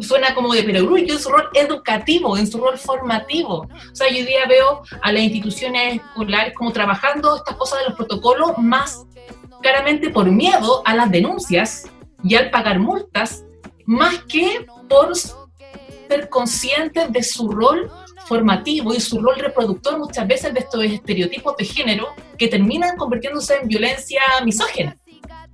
[0.00, 3.66] suena como de perogrullo en su rol educativo, en su rol formativo.
[3.92, 7.84] O sea, yo hoy día veo a las instituciones escolares como trabajando estas cosas de
[7.86, 9.06] los protocolos más
[9.62, 11.90] claramente por miedo a las denuncias
[12.22, 13.44] y al pagar multas,
[13.84, 17.90] más que por ser conscientes de su rol
[18.26, 23.56] formativo y su rol reproductor muchas veces de estos estereotipos de género que terminan convirtiéndose
[23.62, 24.96] en violencia misógena.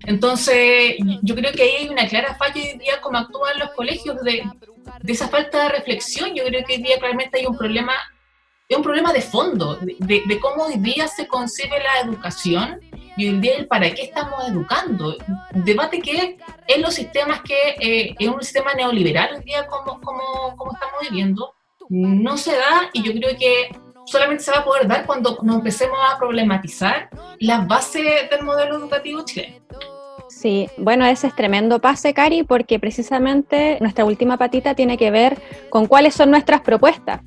[0.07, 4.21] Entonces, yo creo que ahí hay una clara falla hoy día como actúan los colegios
[4.23, 4.43] de,
[5.07, 6.35] esa falta de reflexión.
[6.35, 7.93] Yo creo que hoy día claramente hay un problema,
[8.69, 12.81] es un problema de fondo, de, cómo hoy día se concibe la educación
[13.17, 15.17] y hoy día el para qué estamos educando.
[15.53, 21.01] Debate que en los sistemas que eh, un sistema neoliberal hoy día como, como estamos
[21.03, 21.55] viviendo,
[21.89, 23.69] no se da y yo creo que
[24.07, 28.77] solamente se va a poder dar cuando nos empecemos a problematizar las bases del modelo
[28.77, 29.63] educativo chileno.
[30.43, 35.39] Sí, bueno, ese es tremendo pase, Cari, porque precisamente nuestra última patita tiene que ver
[35.71, 37.21] con cuáles son nuestras propuestas.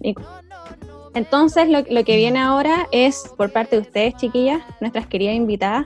[1.13, 5.85] Entonces, lo, lo que viene ahora es, por parte de ustedes, chiquillas, nuestras queridas invitadas,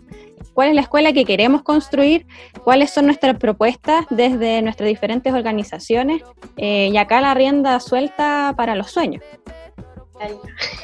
[0.55, 2.25] cuál es la escuela que queremos construir,
[2.63, 6.23] cuáles son nuestras propuestas desde nuestras diferentes organizaciones
[6.57, 9.23] eh, y acá la rienda suelta para los sueños.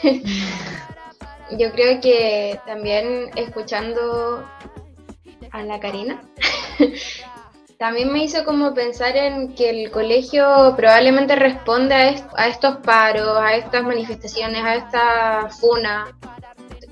[1.58, 4.46] Yo creo que también escuchando
[5.56, 6.22] a la Karina,
[7.80, 13.56] también me hizo como pensar en que el colegio probablemente responde a, estos paros, a
[13.56, 16.18] estas manifestaciones, a esta funa,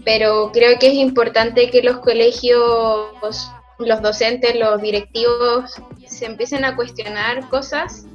[0.04, 3.50] pero creo que es importante que los colegios
[3.80, 8.06] los docentes, los directivos se empiecen a cuestionar cosas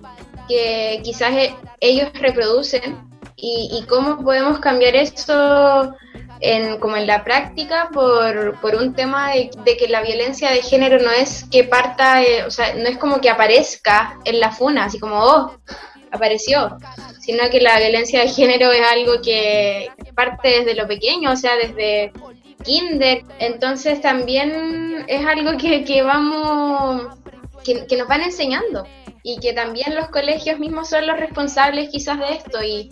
[0.48, 3.06] que quizás e, ellos reproducen
[3.40, 5.94] y, cómo podemos cambiar eso
[6.40, 10.98] en, como en la práctica por, por un tema de, que la violencia de género
[10.98, 14.84] no es que parta, eh, o sea, no es como que aparezca en la funa,
[14.84, 15.58] así como, oh,
[16.10, 16.76] apareció,
[17.20, 21.56] sino que la violencia de género es algo que parte desde lo pequeño, o sea,
[21.56, 22.12] desde
[22.64, 23.24] kinder.
[23.38, 27.08] Entonces también es algo que, que vamos,
[27.64, 28.86] que, que, nos van enseñando
[29.22, 32.90] y que también los colegios mismos son los responsables quizás de esto y,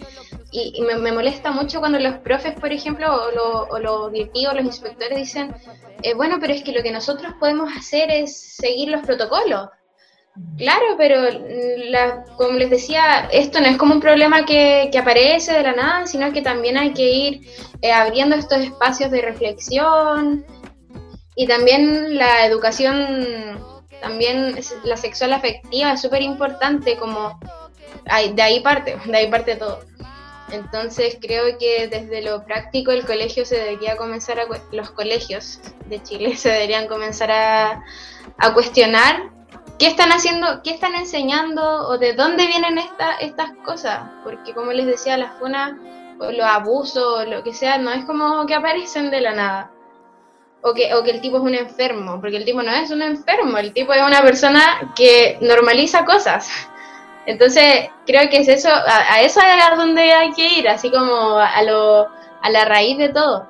[0.59, 3.07] y, me, molesta mucho cuando los profes, por ejemplo,
[3.71, 5.55] o, los directivos, los inspectores dicen,
[6.03, 9.69] eh, bueno, pero es que lo que nosotros podemos hacer es seguir los protocolos.
[10.59, 11.23] Claro, pero
[11.91, 16.07] la, como les decía, esto no es como un problema que, aparece de la nada,
[16.07, 17.41] sino que también hay que ir
[17.83, 20.45] eh, abriendo estos espacios de reflexión
[21.35, 23.63] y también la educación,
[24.01, 27.39] también la sexual afectiva es súper importante, como
[28.35, 29.81] de ahí parte, de ahí parte todo.
[30.51, 36.03] Entonces creo que desde lo práctico el colegio se debería comenzar a, los colegios de
[36.03, 37.85] Chile se deberían comenzar a,
[38.39, 39.31] a cuestionar
[39.79, 42.79] qué están haciendo, qué están enseñando o de dónde vienen
[43.21, 45.75] estas cosas, porque como les decía, las funas
[46.19, 49.71] o los abusos o lo que sea, no es como que aparecen de la nada.
[50.63, 53.03] O que, o que el tipo es un enfermo, porque el tipo no es un
[53.03, 56.49] enfermo, el tipo es una persona que normaliza cosas.
[57.27, 61.39] Entonces, creo que es eso, a, eso es a donde hay que ir, así como
[61.39, 62.07] a, lo,
[62.41, 63.47] a la raíz de todo.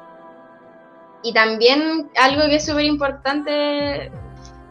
[1.23, 4.11] Y también algo que es súper importante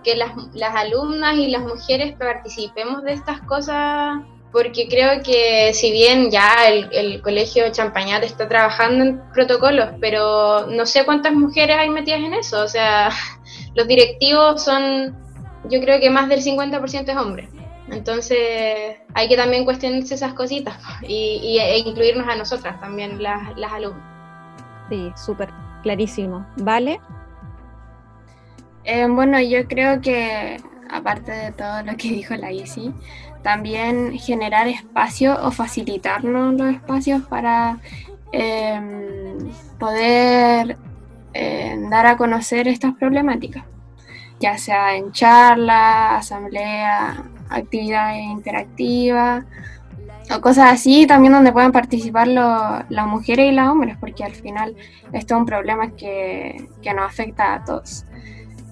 [0.03, 5.91] que las, las alumnas y las mujeres participemos de estas cosas, porque creo que si
[5.91, 11.77] bien ya el, el colegio Champañat está trabajando en protocolos, pero no sé cuántas mujeres
[11.77, 13.09] hay metidas en eso, o sea,
[13.75, 15.15] los directivos son,
[15.69, 17.49] yo creo que más del 50% es hombre.
[17.89, 23.71] Entonces hay que también cuestionarse esas cositas y, e incluirnos a nosotras también, las, las
[23.73, 24.03] alumnas.
[24.89, 25.49] Sí, súper
[25.83, 26.45] clarísimo.
[26.57, 26.99] ¿Vale?
[28.83, 30.57] Eh, bueno, yo creo que
[30.89, 32.93] aparte de todo lo que dijo la ICI,
[33.41, 37.77] también generar espacio o facilitarnos los espacios para
[38.31, 39.37] em,
[39.77, 40.77] poder
[41.33, 43.63] eh, dar a conocer estas problemáticas,
[44.39, 49.45] ya sea en charlas, asamblea, actividades interactivas
[50.35, 54.75] o cosas así, también donde puedan participar las mujeres y los hombres, porque al final
[55.13, 58.05] esto es un problema que, que nos afecta a todos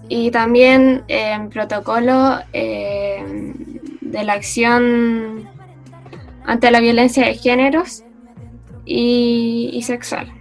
[0.10, 3.54] y también en protocolo eh,
[4.02, 5.50] de la acción
[6.46, 8.04] ante la violencia de géneros
[8.86, 10.32] y, sexual.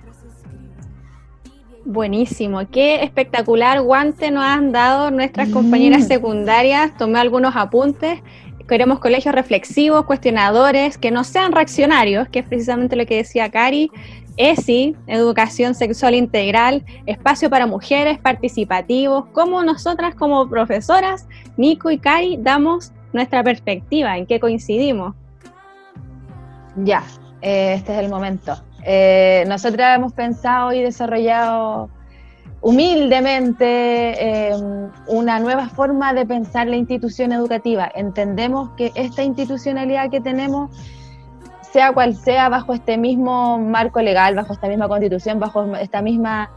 [1.92, 5.52] Buenísimo, qué espectacular guante nos han dado nuestras mm.
[5.52, 6.96] compañeras secundarias.
[6.96, 8.22] Tomé algunos apuntes.
[8.66, 13.90] Queremos colegios reflexivos, cuestionadores, que no sean reaccionarios, que es precisamente lo que decía Cari,
[14.38, 21.28] ESI, Educación Sexual Integral, espacio para mujeres, participativos, como nosotras como profesoras,
[21.58, 25.14] Nico y Cari, damos nuestra perspectiva, en qué coincidimos.
[26.74, 27.04] Ya,
[27.42, 28.56] eh, este es el momento.
[28.84, 31.90] Eh, nosotras hemos pensado y desarrollado
[32.60, 34.56] humildemente eh,
[35.08, 37.90] una nueva forma de pensar la institución educativa.
[37.94, 40.70] Entendemos que esta institucionalidad que tenemos
[41.72, 46.50] sea cual sea, bajo este mismo marco legal, bajo esta misma constitución, bajo esta misma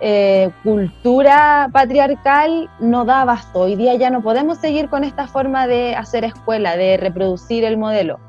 [0.00, 3.60] eh, cultura patriarcal, no da abasto.
[3.60, 7.76] Hoy día ya no podemos seguir con esta forma de hacer escuela, de reproducir el
[7.76, 8.20] modelo.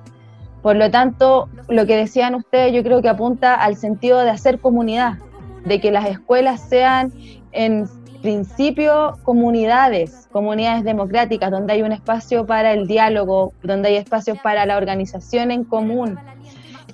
[0.64, 4.60] Por lo tanto, lo que decían ustedes yo creo que apunta al sentido de hacer
[4.60, 5.20] comunidad,
[5.66, 7.12] de que las escuelas sean
[7.52, 7.86] en
[8.22, 14.66] principio comunidades, comunidades democráticas, donde hay un espacio para el diálogo, donde hay espacios para
[14.66, 16.18] la organización en común.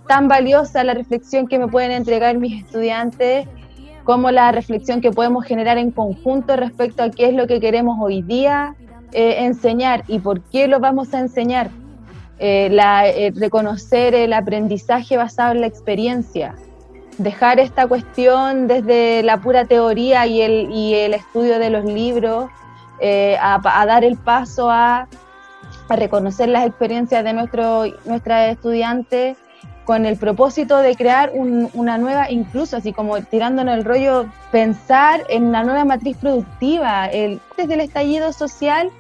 [0.07, 3.47] Tan valiosa la reflexión que me pueden entregar mis estudiantes
[4.03, 7.99] como la reflexión que podemos generar en conjunto respecto a qué es lo que queremos
[8.01, 8.75] hoy día
[9.11, 11.69] eh, enseñar y por qué lo vamos a enseñar.
[12.41, 16.55] Eh, eh, reconocer el aprendizaje basado en la experiencia,
[17.17, 22.49] dejar esta cuestión desde la pura teoría y el, y el estudio de los libros,
[23.01, 25.09] eh, a, dar el paso a,
[25.89, 29.37] a, reconocer las experiencias de nuestro, nuestras estudiantes
[29.83, 35.25] con el propósito de crear una nueva, incluso así como tirando en el rollo, pensar
[35.27, 37.09] en una nueva matriz productiva.
[37.09, 38.91] Desde el estallido social,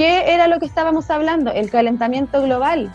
[0.00, 1.52] ¿qué era lo que estábamos hablando?
[1.52, 2.90] El calentamiento global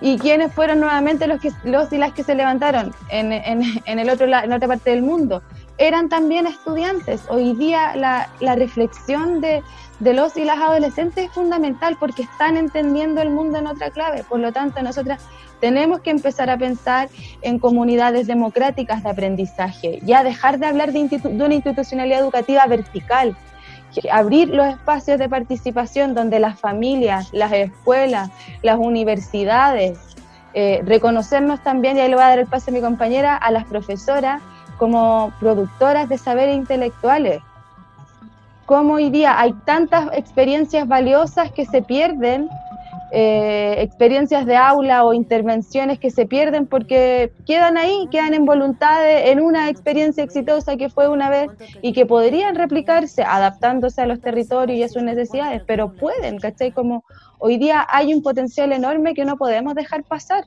[0.00, 4.10] ¿Y quiénes fueron nuevamente los, que, los y las que se levantaron en, en, el
[4.10, 5.42] otro, en otra parte del mundo?
[5.78, 7.22] Eran también estudiantes.
[7.28, 9.62] Hoy día la, la reflexión de,
[10.00, 14.24] de los y las adolescentes es fundamental porque están entendiendo el mundo en otra clave.
[14.28, 15.22] Por lo tanto, nosotras
[15.60, 17.08] tenemos que empezar a pensar
[17.42, 23.36] en comunidades democráticas de aprendizaje, ya dejar de hablar de, de una institucionalidad educativa vertical,
[24.10, 28.30] abrir los espacios de participación donde las familias, las escuelas,
[28.62, 29.98] las universidades,
[30.54, 33.50] eh, reconocernos también, y ahí le voy a dar el pase a mi compañera, a
[33.50, 34.40] las profesoras
[34.78, 37.42] como productoras de saberes intelectuales.
[38.66, 42.48] Como hoy día hay tantas experiencias valiosas que se pierden
[43.16, 49.08] eh, experiencias de aula o intervenciones que se pierden porque quedan ahí, quedan en voluntad
[49.08, 51.48] en una experiencia exitosa que fue una vez
[51.80, 56.72] y que podrían replicarse adaptándose a los territorios y a sus necesidades, pero pueden, ¿cachai?
[56.72, 57.04] Como
[57.38, 60.46] hoy día hay un potencial enorme que no podemos dejar pasar.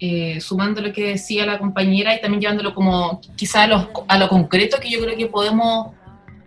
[0.00, 4.16] Eh, sumando lo que decía la compañera y también llevándolo como quizá a lo, a
[4.16, 5.88] lo concreto que yo creo que podemos,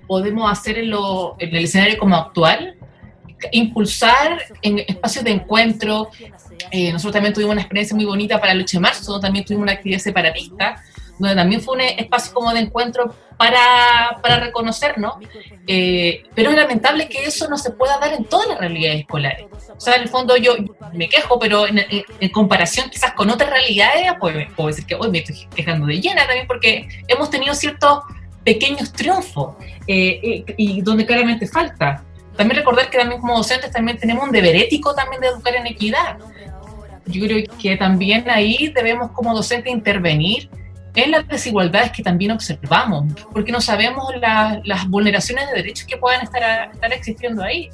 [0.07, 0.91] podemos hacer en,
[1.37, 2.77] en el escenario como actual,
[3.51, 6.09] impulsar en espacios de encuentro.
[6.71, 9.63] Eh, nosotros también tuvimos una experiencia muy bonita para el 8 de marzo, también tuvimos
[9.63, 10.81] una actividad separatista,
[11.17, 15.15] donde también fue un espacio como de encuentro para, para reconocernos,
[15.67, 19.45] eh, pero es lamentable que eso no se pueda dar en todas las realidades escolares.
[19.75, 20.53] O sea, en el fondo yo
[20.93, 25.19] me quejo, pero en, comparación quizás con otras realidades, pues puedo decir que hoy me
[25.19, 28.03] estoy quejando de llena también porque hemos tenido ciertos
[28.43, 29.55] pequeños triunfos
[29.87, 32.03] eh, y donde claramente falta.
[32.41, 35.67] También recordar que también como docentes también tenemos un deber ético también de educar en
[35.67, 36.17] equidad.
[37.05, 40.49] Yo creo que también ahí debemos como docentes intervenir
[40.95, 44.05] en las desigualdades que también observamos, porque no sabemos
[44.63, 47.69] las vulneraciones de derechos que puedan estar, estar existiendo ahí.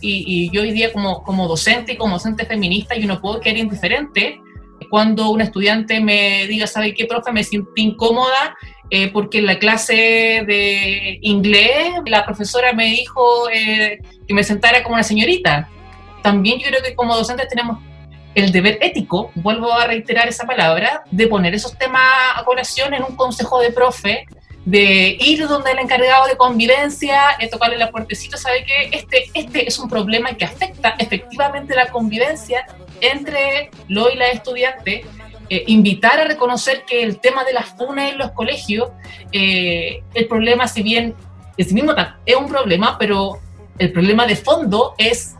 [0.00, 3.56] Y, yo hoy día como, como docente y como docente feminista, yo no puedo quedar
[3.56, 4.40] indiferente
[4.88, 7.32] cuando un estudiante me diga, ¿sabe qué, profe?
[7.32, 8.56] Me siento incómoda
[8.94, 9.94] eh, porque en la clase
[10.46, 15.66] de inglés la profesora me dijo eh, que me sentara como una señorita.
[16.22, 17.78] También yo creo que como docentes tenemos
[18.34, 22.02] el deber ético, vuelvo a reiterar esa palabra, de poner esos temas
[22.36, 24.26] a colación en un consejo de profe,
[24.66, 29.66] de ir donde el encargado de convivencia, eh, tocarle la puertecita, sabe que este, este
[29.66, 32.66] es un problema que afecta efectivamente la convivencia
[33.00, 35.06] entre lo y la estudiante,
[35.52, 38.88] eh, invitar a reconocer que el tema de las funas en los colegios,
[39.32, 41.14] eh, el problema, si bien
[41.58, 41.92] en sí mismo
[42.24, 43.38] es un problema, pero
[43.78, 45.34] el problema de fondo es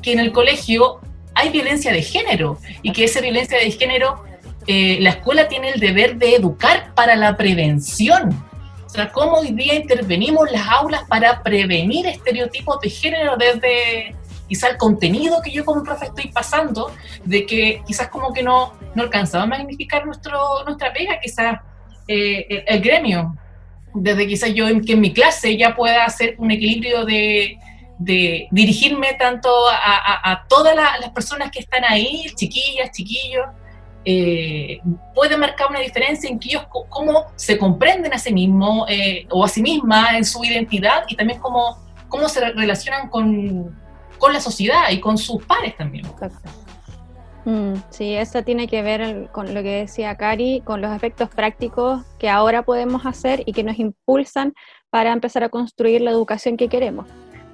[0.00, 1.00] que en el colegio
[1.34, 4.24] hay violencia de género y que esa violencia de género,
[4.66, 8.42] eh, la escuela tiene el deber de educar para la prevención.
[8.86, 14.16] O sea, cómo hoy día intervenimos las aulas para prevenir estereotipos de género desde,
[14.48, 16.92] quizá el contenido que yo como profe estoy pasando,
[17.24, 21.60] de que quizás como que no, no alcanzaba a magnificar nuestro, nuestra pega, quizás
[22.08, 23.36] eh, el, gremio,
[23.94, 27.58] desde quizás yo que en mi clase ya pueda hacer un equilibrio de,
[27.98, 33.46] de dirigirme tanto a, a, todas las personas que están ahí, chiquillas, chiquillos,
[34.08, 34.80] eh,
[35.16, 39.44] puede marcar una diferencia en que ellos cómo se comprenden a sí mismos eh, o
[39.44, 43.74] a sí mismas en su identidad y también cómo, cómo se relacionan con,
[44.18, 46.06] con la sociedad y con sus pares también.
[47.44, 52.02] Mm, sí, eso tiene que ver con lo que decía Cari, con los efectos prácticos
[52.18, 54.52] que ahora podemos hacer y que nos impulsan
[54.90, 57.06] para empezar a construir la educación que queremos.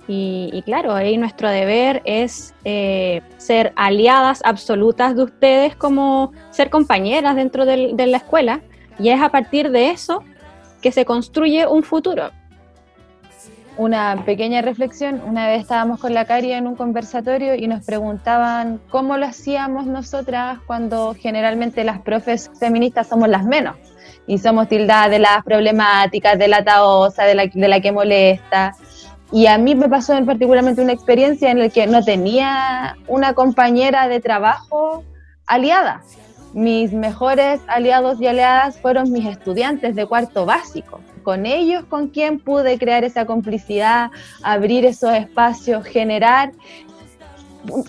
[0.09, 7.37] Y, claro, ahí nuestro deber es eh, ser aliadas absolutas de ustedes como ser compañeras
[7.37, 8.61] dentro de la escuela
[8.99, 10.23] y es a partir de eso
[10.83, 12.31] que se construye un futuro
[13.77, 15.23] una pequeña reflexión.
[15.27, 19.87] Una vez estábamos con la Cari en un conversatorio y nos preguntaban cómo lo hacíamos
[19.87, 23.77] nosotras cuando generalmente las profes feministas somos las menos
[24.27, 28.75] y somos tildadas de las problemáticas, de la taosa, de la, de la que molesta.
[29.33, 33.33] Y a mí me pasó en particularmente una experiencia en la que no tenía una
[33.33, 35.03] compañera de trabajo
[35.47, 36.03] aliada.
[36.53, 42.39] Mis mejores aliados y aliadas fueron mis estudiantes de cuarto básico con ellos con quien
[42.39, 44.11] pude crear esa complicidad,
[44.43, 46.53] abrir esos espacios, generar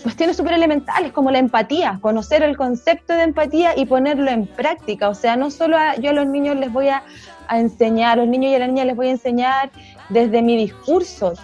[0.02, 5.08] cuestiones súper elementales como la empatía, conocer el concepto de empatía y ponerlo en práctica.
[5.08, 7.02] O sea, no solo yo a los niños les voy a,
[7.50, 9.70] enseñar, a los niños y a las niñas les voy a enseñar
[10.08, 11.34] desde mi discurso.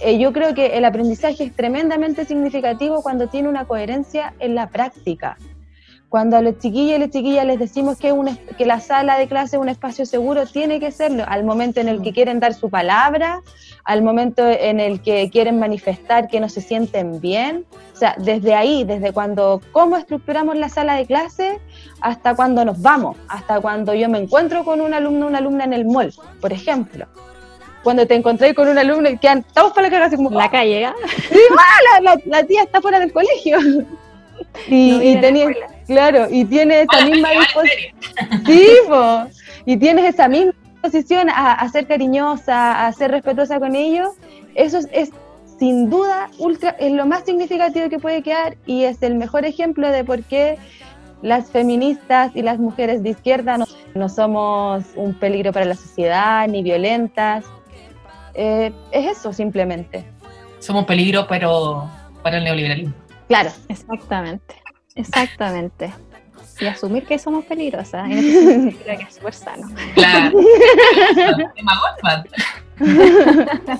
[0.00, 4.68] Eh, yo creo que el aprendizaje es tremendamente significativo cuando tiene una coherencia en la
[4.68, 5.36] práctica.
[6.08, 9.28] Cuando a los chiquillos y las chiquillas les decimos que, una, que la sala de
[9.28, 11.22] clase es un espacio seguro, tiene que serlo.
[11.28, 13.42] Al momento en el que quieren dar su palabra,
[13.84, 17.66] al momento en el que quieren manifestar que no se sienten bien.
[17.94, 21.60] O sea, desde ahí, desde cuando, cómo estructuramos la sala de clase,
[22.00, 25.64] hasta cuando nos vamos, hasta cuando yo me encuentro con un alumno o una alumna
[25.64, 27.06] en el mall, por ejemplo.
[27.82, 30.50] cuando te encontré con un alumno y quedan todos para la cara así como La
[30.50, 30.94] calle, ¿ah?
[31.30, 33.58] Sí, ah, la, la- la tía está fuera del colegio.
[34.66, 34.90] Y,
[35.22, 35.54] No y
[35.86, 37.94] claro, y tiene esa Hola, misma disposición.
[38.46, 38.66] Sí,
[39.64, 44.08] y tienes esa misma disposición a, a ser cariñosa, a ser respetuosa con ellos.
[44.54, 45.10] Eso es, es,
[45.58, 49.88] sin duda ultra, es lo más significativo que puede quedar y es el mejor ejemplo
[49.90, 50.58] de por qué
[51.22, 56.46] las feministas y las mujeres de izquierda no, no somos un peligro para la sociedad
[56.48, 57.44] ni violentas.
[58.34, 60.04] Eh, es eso simplemente.
[60.60, 61.90] Somos un peligro, pero
[62.22, 62.94] para el neoliberalismo.
[63.28, 63.50] Claro.
[63.68, 64.56] Exactamente,
[64.94, 65.92] exactamente.
[66.60, 69.68] Y asumir que somos peligrosas, en ese sentido, creo que es súper sano.
[69.94, 70.38] Claro.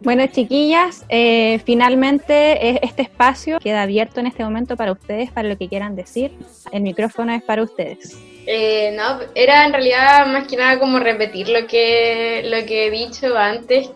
[0.00, 5.48] Bueno, chiquillas, eh, finalmente eh, este espacio queda abierto en este momento para ustedes, para
[5.48, 6.32] lo que quieran decir.
[6.70, 8.16] El micrófono es para ustedes.
[8.46, 12.90] Eh, no, era en realidad más que nada como repetir lo que, lo que he
[12.90, 13.90] dicho antes,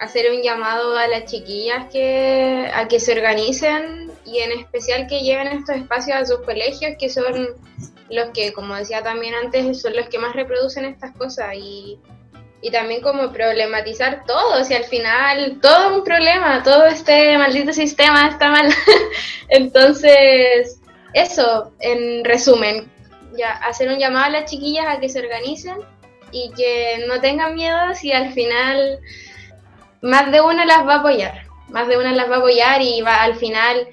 [0.00, 5.20] hacer un llamado a las chiquillas que, a que se organicen y en especial que
[5.20, 7.50] lleven estos espacios a sus colegios, que son
[8.08, 11.98] los que, como decía también antes, son los que más reproducen estas cosas y,
[12.62, 17.74] y también como problematizar todo, si al final todo es un problema, todo este maldito
[17.74, 18.72] sistema está mal.
[19.50, 20.80] Entonces,
[21.12, 22.90] eso, en resumen,
[23.36, 25.76] ya hacer un llamado a las chiquillas a que se organicen
[26.32, 29.00] y que no tengan miedo si al final
[30.02, 33.00] más de una las va a apoyar, más de una las va a apoyar y
[33.02, 33.88] va al final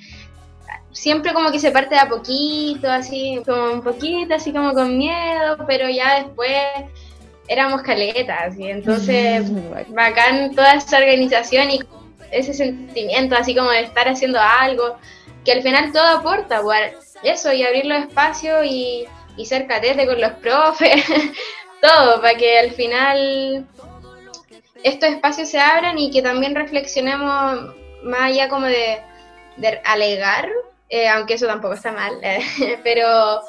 [0.91, 4.97] siempre como que se parte de a poquito, así como un poquito, así como con
[4.97, 6.58] miedo, pero ya después
[7.47, 9.45] éramos caletas y entonces
[9.89, 11.80] bacán toda esa organización y
[12.32, 14.97] ese sentimiento así como de estar haciendo algo,
[15.45, 16.62] que al final todo aporta,
[17.24, 19.05] eso y abrir los espacios y,
[19.38, 21.05] y ser catete con los profes,
[21.82, 23.66] todo, para que al final
[24.84, 28.99] estos espacios se abran y que también reflexionemos más allá como de,
[29.86, 30.49] alegar,
[30.89, 32.39] eh, aunque eso tampoco está mal, eh,
[32.84, 33.41] pero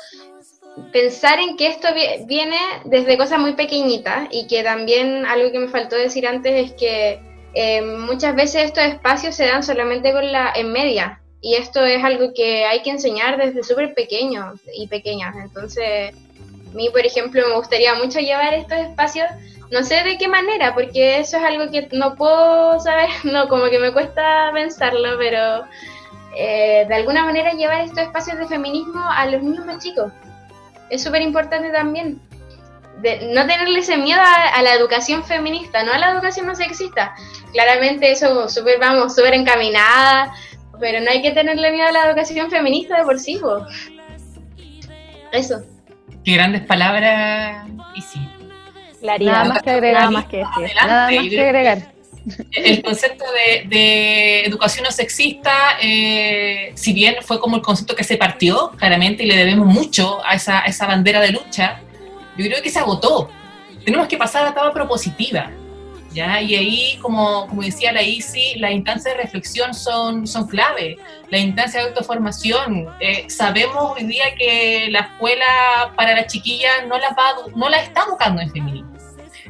[0.93, 5.59] pensar en que esto vi- viene desde cosas muy pequeñitas y que también algo que
[5.59, 7.21] me faltó decir antes es que
[7.55, 12.03] eh, muchas veces estos espacios se dan solamente con la en media y esto es
[12.05, 15.35] algo que hay que enseñar desde súper pequeños y pequeñas.
[15.37, 19.27] Entonces, a mí, por ejemplo, me gustaría mucho llevar estos espacios,
[19.71, 23.65] no sé de qué manera, porque eso es algo que no puedo saber, no, como
[23.65, 25.65] que me cuesta pensarlo, pero
[26.37, 30.13] eh, de alguna manera llevar estos espacios de feminismo a los niños más chicos.
[30.91, 32.21] Es súper importante también.
[33.03, 37.15] De no tenerle ese miedo a, la educación feminista, no a la educación no sexista.
[37.53, 40.33] Claramente eso súper, vamos, súper encaminada,
[40.81, 43.65] pero no hay que tenerle miedo a la educación feminista de por sí, po.
[45.31, 45.63] Eso.
[46.25, 47.69] Qué grandes palabras.
[49.01, 50.01] Claridad, Nada más que agregar.
[50.01, 50.77] nada más que decir.
[50.77, 51.93] Nada más que agregar.
[52.53, 58.05] El concepto de, de educación no sexista, eh, si bien fue como el concepto que
[58.05, 61.81] se partió, claramente, y le debemos mucho a esa, a esa bandera de lucha,
[62.37, 63.31] yo creo que se agotó.
[63.85, 65.51] Tenemos que pasar a la etapa propositiva.
[66.13, 66.41] ¿Ya?
[66.41, 70.97] Y ahí, como, como decía la ICI, las instancias de reflexión son, son clave.
[71.31, 72.89] La instancia de autoformación.
[73.01, 77.83] eh, sabemos hoy día que la escuela para las chiquillas no la, va, no la
[77.83, 78.93] está buscando en feminismo.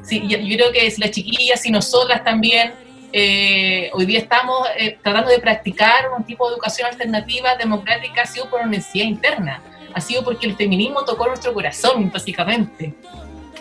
[0.03, 2.73] Sí, yo, yo creo que si las chiquillas y nosotras también
[3.13, 8.27] eh, hoy día estamos eh, tratando de practicar un tipo de educación alternativa, democrática, ha
[8.27, 9.63] sido por una necesidad interna,
[9.95, 12.95] ha sido porque el feminismo tocó nuestro corazón, básicamente.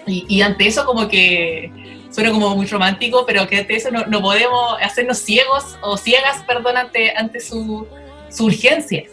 [0.06, 4.04] Y, y ante eso como que suena como muy romántico, pero que ante eso no,
[4.08, 7.86] no podemos hacernos ciegos o ciegas, perdón, ante, ante su,
[8.32, 9.04] su urgencia.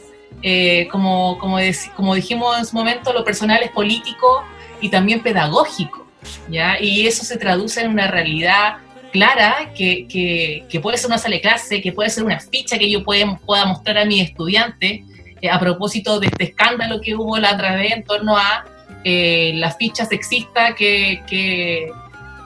[0.42, 4.42] Eh, como, como, dec- como dijimos en su momento, lo personal es político
[4.80, 6.07] y también pedagógico.
[6.48, 6.80] ¿ya?
[6.80, 8.76] Y eso se traduce en una realidad
[9.12, 12.78] clara que, que, que puede ser una sala de clase, que puede ser una ficha
[12.78, 15.02] que yo puede- pueda mostrar a mis estudiantes
[15.42, 18.64] eh, a propósito de este escándalo que hubo la otra vez en torno a
[19.05, 21.90] eh, la ficha sexista que, que,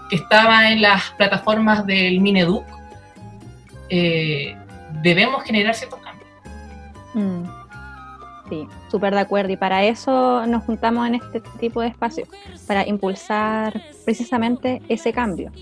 [0.09, 2.65] que estaba en las plataformas del Mineduc.
[3.91, 4.57] Eh,
[5.03, 6.29] debemos generar ciertos cambios.
[7.15, 7.45] Mm.
[8.49, 9.53] Sí, súper de acuerdo.
[9.53, 12.29] Y para eso nos juntamos en este tipo de espacios,
[12.67, 15.53] para impulsar precisamente ese cambio.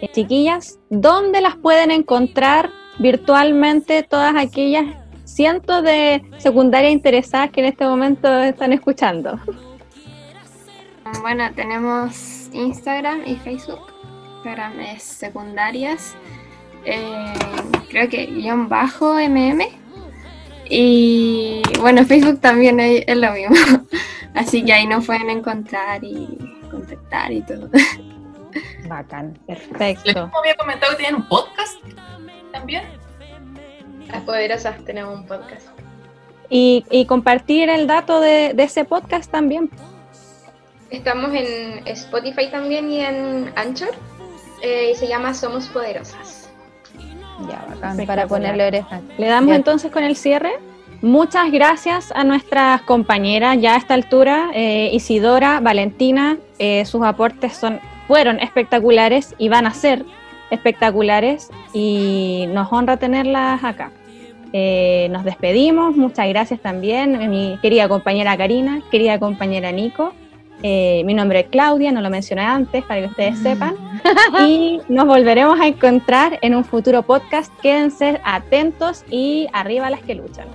[0.00, 4.84] Eh, chiquillas, ¿dónde las pueden encontrar virtualmente todas aquellas
[5.24, 9.38] cientos de secundarias interesadas que en este momento están escuchando?
[11.22, 13.80] Bueno, tenemos Instagram y Facebook.
[14.36, 16.14] Instagram es secundarias.
[16.84, 17.32] eh,
[17.90, 19.62] creo que guion bajo MM.
[20.68, 23.56] Y bueno, Facebook también es, es lo mismo.
[24.34, 26.38] Así que ahí nos pueden encontrar y
[26.70, 27.68] contactar y todo.
[28.88, 29.38] Bacán.
[29.46, 30.12] Perfecto.
[30.22, 31.76] ¿Cómo había comentado que tienen un podcast
[32.52, 32.84] también?
[34.08, 35.66] Las poderosas tenemos un podcast.
[36.48, 39.70] Y, y compartir el dato de, de ese podcast también.
[40.90, 43.90] Estamos en Spotify también y en Anchor.
[44.62, 46.50] eh, y se llama Somos Poderosas.
[47.48, 48.04] Ya, bacán.
[48.06, 49.00] Para ponerle orejas.
[49.16, 49.56] Le damos Ya.
[49.56, 50.52] entonces con el cierre.
[51.00, 57.56] Muchas gracias a nuestras compañeras ya a esta altura, eh, Isidora, Valentina, eh, sus aportes
[57.56, 60.04] son, fueron espectaculares y van a ser
[60.50, 63.92] espectaculares y nos honra tenerlas acá.
[64.52, 70.12] Eh, nos despedimos, muchas gracias también a mi querida compañera Karina, querida compañera Nico.
[70.62, 73.74] Eh, mi nombre es Claudia, no lo mencioné antes para que ustedes sepan.
[74.46, 77.52] y nos volveremos a encontrar en un futuro podcast.
[77.60, 80.46] Quédense atentos y arriba las que luchan.